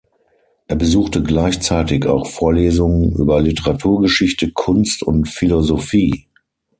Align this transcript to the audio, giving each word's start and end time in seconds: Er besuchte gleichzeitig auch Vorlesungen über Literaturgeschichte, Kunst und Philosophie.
Er 0.67 0.75
besuchte 0.77 1.21
gleichzeitig 1.21 2.07
auch 2.07 2.25
Vorlesungen 2.25 3.11
über 3.13 3.39
Literaturgeschichte, 3.39 4.51
Kunst 4.51 5.03
und 5.03 5.29
Philosophie. 5.29 6.25